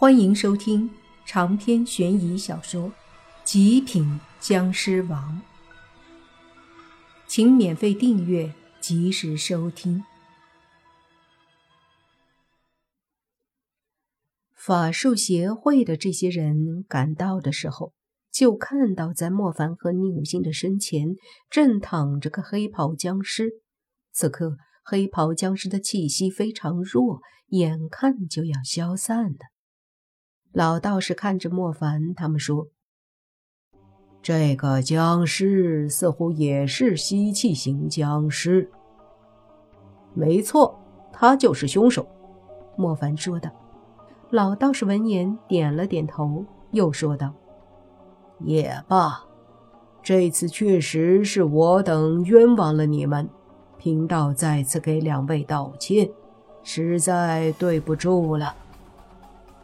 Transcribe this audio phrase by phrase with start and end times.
[0.00, 0.88] 欢迎收听
[1.26, 2.88] 长篇悬疑小说
[3.42, 5.42] 《极品僵尸王》，
[7.26, 10.04] 请免费订阅，及时收听。
[14.54, 17.92] 法术协会的这些人赶到的时候，
[18.30, 21.16] 就看到在莫凡和宁武星的身前
[21.50, 23.50] 正躺着个黑袍僵尸。
[24.12, 29.57] 此刻，黑袍僵尸的气息非常弱，眼看就要消散了。
[30.52, 32.68] 老道士看着莫凡，他们说
[34.22, 38.70] ：“这个僵尸似乎也是吸气型僵尸。
[40.14, 40.78] ”“没错，
[41.12, 42.08] 他就是凶手。”
[42.76, 43.50] 莫凡说道。
[44.30, 47.32] 老道士闻言点了点头，又说道
[48.40, 49.22] ：“也罢，
[50.02, 53.28] 这次确实是我等冤枉了你们，
[53.78, 56.10] 贫道再次给两位道歉，
[56.62, 58.54] 实在对不住了。”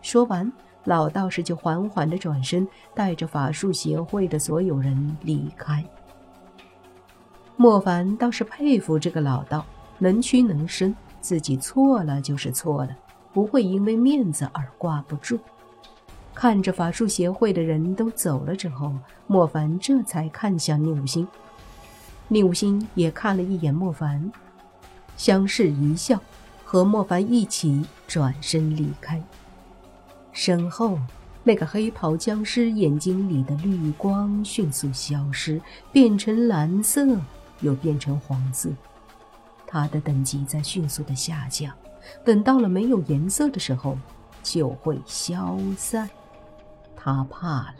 [0.00, 0.52] 说完。
[0.84, 5.84] 老道士就缓缓地转身，带着法术协会的所有人离开。
[7.56, 9.64] 莫凡倒是佩服这个老道，
[9.98, 12.96] 能屈能伸，自己错了就是错了，
[13.32, 15.38] 不会因为面子而挂不住。
[16.34, 18.92] 看着法术协会的人都走了之后，
[19.28, 21.26] 莫凡这才看向宁武星。
[22.26, 24.32] 宁武星也看了一眼莫凡，
[25.16, 26.20] 相视一笑，
[26.64, 29.22] 和莫凡一起转身离开。
[30.34, 30.98] 身后，
[31.44, 37.06] 那个黑袍僵尸眼睛里的绿光迅速消失，变成蓝色，
[37.60, 38.68] 又变成黄色。
[39.64, 41.72] 他的等级在迅速的下降，
[42.24, 43.96] 等到了没有颜色的时候，
[44.42, 46.10] 就会消散。
[46.96, 47.76] 他怕了，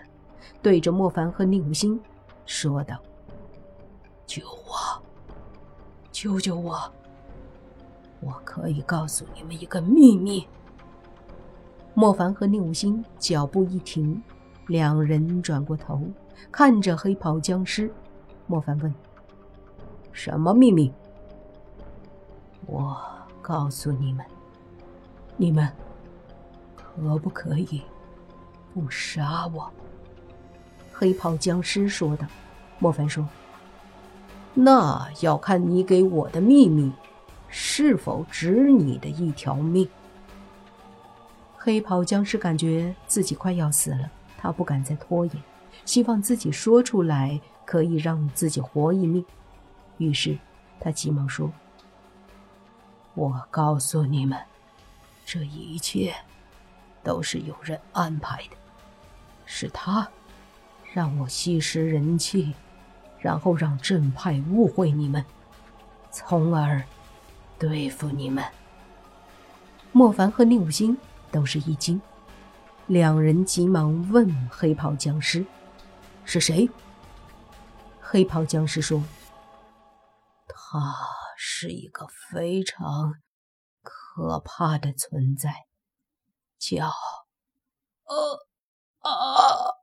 [0.62, 2.00] 对着莫凡和宁无心
[2.47, 2.97] 说道
[4.27, 5.02] ：“救我！
[6.12, 6.80] 救救我！
[8.20, 10.47] 我可以告诉你们一个秘密。”
[11.95, 14.20] 莫凡和宁武星脚步一停，
[14.67, 16.03] 两人转过头，
[16.50, 17.91] 看着黑袍僵尸。
[18.47, 18.93] 莫凡问
[20.12, 20.93] ：“什么秘密？”
[22.66, 23.00] 我
[23.41, 24.27] 告诉你们，
[25.37, 25.71] 你们
[26.75, 27.81] 可不可以
[28.75, 29.71] 不杀我？”
[30.93, 32.26] 黑袍僵尸说道。
[32.81, 33.26] 莫凡说
[34.53, 36.93] ：“那要看你给我的秘密
[37.49, 39.88] 是否值你的一条命。”
[41.64, 45.34] 黑袍僵尸感觉自己快要死了，他不敢再拖延，
[45.86, 49.25] 希望自己说出来可以让自己活一命。
[49.97, 50.36] 于是
[50.78, 51.50] 他急忙说
[53.16, 54.38] ：“我告诉你们，
[55.25, 56.14] 这一切
[57.02, 58.56] 都是有人安排的，
[59.46, 60.06] 是他
[60.92, 62.52] 让我吸食人气，
[63.19, 65.25] 然后让正派误会你们，
[66.10, 66.82] 从而
[67.58, 68.44] 对付你们。”
[69.92, 70.94] 莫凡和宁武星。
[71.34, 72.00] 都是一惊，
[72.87, 75.45] 两人急忙问黑袍僵尸
[76.25, 76.71] ：“是谁？”
[78.00, 79.03] 黑袍僵尸说
[80.47, 80.94] ：“他
[81.37, 83.15] 是一个非常
[83.83, 85.53] 可怕的存在，
[86.56, 86.87] 叫……
[88.05, 88.47] 呃
[89.00, 89.75] 啊！”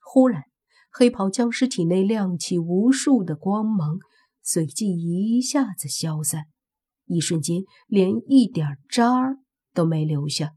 [0.00, 0.44] 忽然，
[0.90, 3.98] 黑袍僵尸体内亮起无数的光芒，
[4.42, 6.46] 随即一下子消散，
[7.04, 9.40] 一瞬间连一点渣儿。
[9.76, 10.54] 都没留下。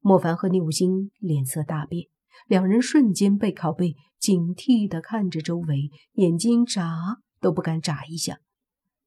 [0.00, 2.08] 莫凡和宁武星脸色大变，
[2.48, 8.40] 两人瞬间背靠背，警惕地看着周围，眼睛眨都不敢眨一下。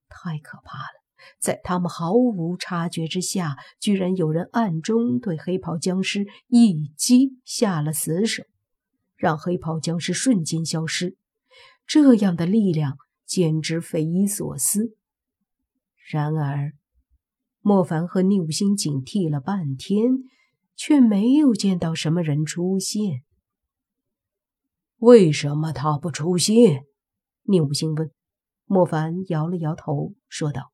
[0.07, 1.03] 太可怕了！
[1.39, 8.43] 在他们毫无察觉之下，居然有人暗中对黑袍僵尸一击下了死手，
[9.17, 11.17] 让黑袍僵尸瞬间消失。
[11.85, 14.95] 这样的力量简直匪夷所思。
[16.09, 16.71] 然而。
[17.61, 20.23] 莫凡和宁武星警惕了半天，
[20.75, 23.23] 却没有见到什么人出现。
[24.97, 26.85] 为什么他不出现？
[27.43, 28.11] 宁武星问。
[28.69, 30.73] 莫凡摇了摇头，说道：“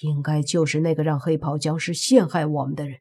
[0.00, 3.00] 应该就是那个让黑袍僵尸陷害我们的人。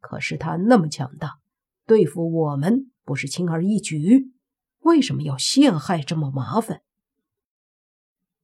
[0.00, 1.38] 可是他那么强大，
[1.84, 4.32] 对付我们不是轻而易举？
[4.80, 6.80] 为什么要陷害这么麻烦？”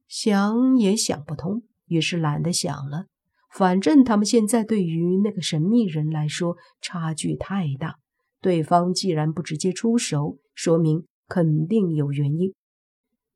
[0.06, 3.06] 想也想不通，于是懒得想了。
[3.50, 7.96] 反正他们现在对于那个神秘人来说差距太大，
[8.40, 12.54] 对方既然不直接出手，说明肯定有原因。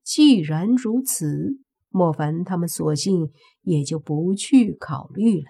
[0.04, 1.58] 既然如此，
[1.88, 3.32] 莫凡他们索性
[3.62, 5.46] 也就不去考虑了。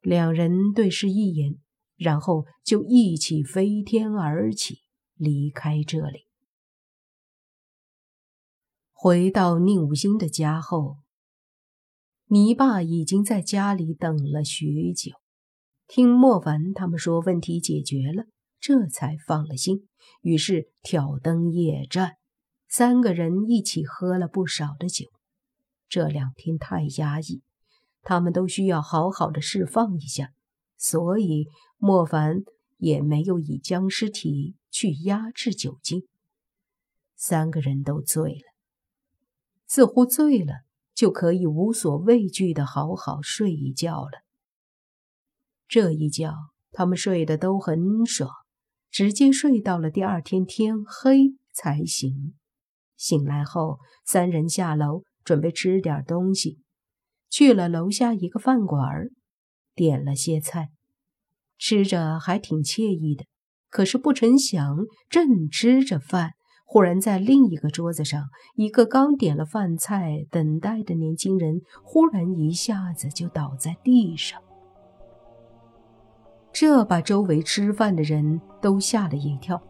[0.00, 1.56] 两人对视一眼，
[1.96, 4.82] 然后就一起飞天而起，
[5.16, 6.26] 离开这里。
[8.92, 11.01] 回到宁武星的家后。
[12.32, 15.12] 泥爸已经在家里等了许久，
[15.86, 18.24] 听莫凡他们说问题解决了，
[18.58, 19.86] 这才放了心。
[20.22, 22.14] 于是挑灯夜战，
[22.70, 25.10] 三个人一起喝了不少的酒。
[25.90, 27.42] 这两天太压抑，
[28.00, 30.32] 他们都需要好好的释放一下，
[30.78, 32.44] 所以莫凡
[32.78, 36.06] 也没有以僵尸体去压制酒精。
[37.14, 38.54] 三个人都醉了，
[39.66, 40.62] 似乎醉了
[40.94, 44.22] 就可以无所畏惧的好好睡一觉了。
[45.68, 46.34] 这一觉，
[46.70, 48.30] 他们睡得都很爽，
[48.90, 52.34] 直接睡到了第二天天黑才醒。
[52.96, 56.60] 醒来后，三人下楼准备吃点东西，
[57.30, 59.08] 去了楼下一个饭馆，
[59.74, 60.70] 点了些菜，
[61.58, 63.24] 吃着还挺惬意的。
[63.70, 64.76] 可是不成想，
[65.08, 66.34] 正吃着饭，
[66.72, 74.40] 忽然在另一个桌子上，一个刚点了饭菜等待的年轻人，忽然一下子就倒在地上。
[76.50, 79.60] 这把周围吃饭的人都吓了一跳，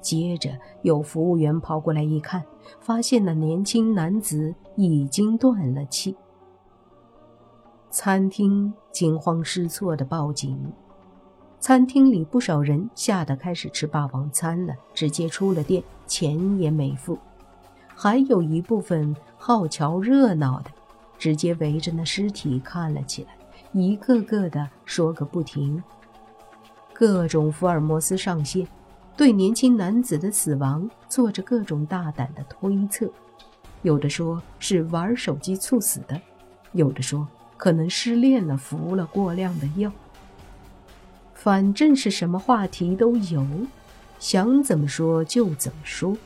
[0.00, 2.44] 接着有服务员跑过来一看，
[2.78, 6.16] 发现那年轻男子已经断了气。
[7.90, 10.72] 餐厅惊慌失措的报警，
[11.62, 17.16] 餐厅里不少人吓得开始吃霸王餐了，直接出了店，钱也没付。
[17.94, 20.72] 还有一部分好瞧热闹的，
[21.16, 23.36] 直接围着那尸体看了起来，
[23.70, 25.80] 一个个的说个不停。
[26.92, 28.66] 各种福尔摩斯上线，
[29.16, 33.08] 对年轻男子的死亡做着各种大胆的推测。
[33.82, 36.20] 有的说是玩手机猝死的，
[36.72, 37.24] 有的说
[37.56, 39.92] 可能失恋了，服了过量的药。
[41.42, 43.44] 反正是什么话题都有，
[44.20, 46.16] 想怎么说就怎么说。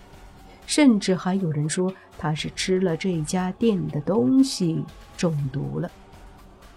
[0.67, 4.85] 甚至还有人说他是吃了这家店的东西
[5.17, 5.91] 中毒了。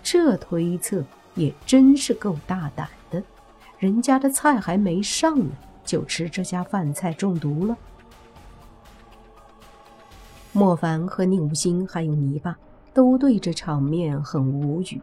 [0.02, 1.04] 这推测
[1.36, 3.22] 也真是够大胆的。
[3.78, 5.52] 人家的菜还没上呢，
[5.84, 7.78] 就吃这家饭菜中毒了。
[10.54, 12.58] 莫凡和宁无心还有泥巴
[12.94, 15.02] 都对这场面很无语，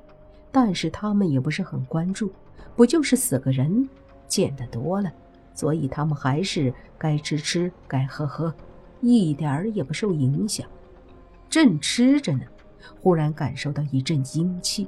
[0.51, 2.33] 但是他们也不是很关注，
[2.77, 3.89] 不就是死个人，
[4.29, 5.11] 见得多了，
[5.55, 8.55] 所以他们还是该吃吃，该喝喝，
[9.01, 10.67] 一点儿也不受影响。
[11.49, 12.43] 正吃着呢，
[13.01, 14.87] 忽然感受到一阵阴气，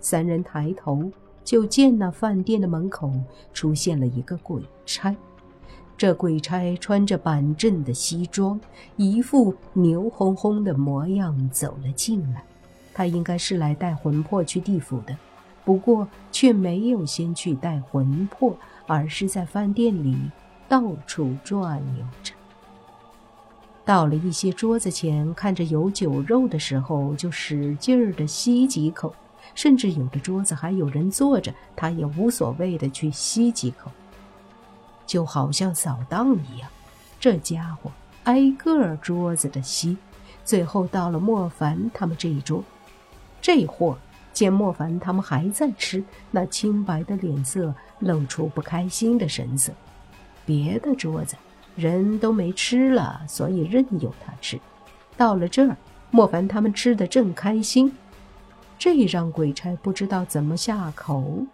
[0.00, 1.10] 三人抬头。
[1.42, 3.10] 就见那饭店的门口
[3.52, 5.16] 出现了一个鬼差，
[5.96, 8.60] 这鬼差穿着板正的西装，
[8.96, 12.44] 一副牛哄哄的模样走了进来。
[12.92, 15.16] 他应该是来带魂魄去地府的，
[15.64, 20.16] 不过却没有先去带魂魄，而是在饭店里
[20.68, 22.34] 到处转悠着。
[23.84, 29.14] 到了一些桌子前，看着有酒肉的时候，就使劲儿的吸几口。
[29.52, 33.90] 甚至有的桌子还有人坐着，他也无所谓的去吸几口，
[35.06, 36.70] 就好像扫荡一样。
[37.18, 37.90] 这家伙
[38.24, 39.96] 挨个桌子的吸，
[40.44, 42.62] 最后到了莫凡他们这一桌，
[43.42, 43.98] 这货
[44.32, 49.72] 见莫凡他们还在吃，那清白的脸色露出不开心的神色。
[50.46, 51.36] 别的桌子
[51.76, 54.60] 人都没吃了，所以任由他吃。
[55.16, 55.76] 到了这儿，
[56.10, 57.92] 莫凡他们吃的正开心。
[58.78, 61.46] 这让鬼差不知道怎么下口。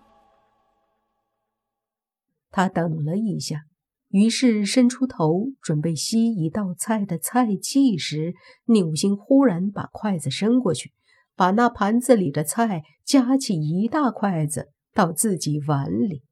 [2.53, 3.65] 他等了一下，
[4.08, 8.34] 于是伸出头准备吸一道菜的菜气时，
[8.67, 10.93] 宁心忽然把筷子伸过去，
[11.36, 16.22] 把那盘子里的菜夹起一大筷子到自己碗里。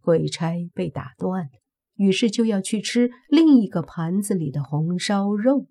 [0.00, 1.50] 鬼差被打断了，
[1.96, 5.66] 于是就要去吃另一个盘子里的红烧肉。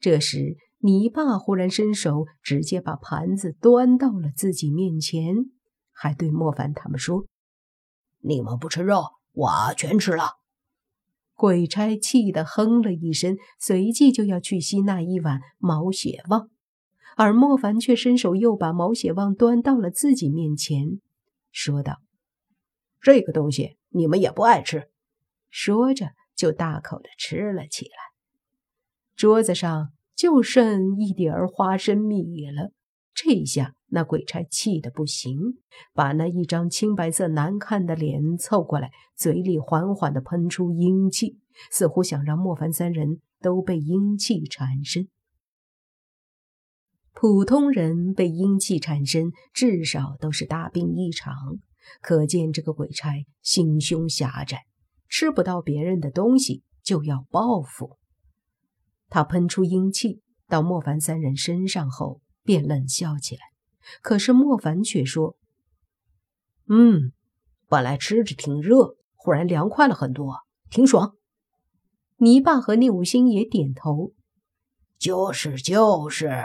[0.00, 0.56] 这时。
[0.80, 5.34] 泥巴忽然伸手，直接把盘子端到了自己面前，
[5.90, 7.26] 还对莫凡他们说
[8.22, 10.34] ：“你们不吃肉，我全吃了。”
[11.34, 16.48] 鬼差气得哼了一声，随即就要去吸那一碗毛血旺，
[17.18, 21.00] 而莫凡却伸手又把毛血旺端到了自己面前，
[21.52, 21.98] 说道
[23.02, 24.88] ：“这个东西你们也不爱吃。”
[25.50, 27.92] 说着就大口的吃了起来。
[29.14, 29.90] 桌子上。
[30.18, 32.72] 就剩一点儿花生米了。
[33.14, 35.60] 这下那鬼差气得不行，
[35.94, 41.38] 把那一张青白色难看的脸凑过来，嘴里缓缓地喷出阴气，
[41.70, 45.08] 似乎想让莫凡三人都被阴气缠身。
[47.20, 51.34] 普通人被阴气缠身，至少都是大病一场。
[52.00, 53.10] 可见这个鬼差
[53.42, 54.66] 心胸狭窄，
[55.08, 57.98] 吃不到别人的东西就要报复。
[59.08, 63.40] 他喷出阴气到莫凡三人身上后，便冷笑起来。
[64.00, 65.34] 可是莫凡却说
[66.70, 67.12] ：“嗯，
[67.66, 70.36] 本来吃着挺热，忽然凉快了很多，
[70.70, 71.16] 挺爽。
[72.18, 74.12] 泥巴和聂武星也点头。
[75.00, 76.44] 就是就是。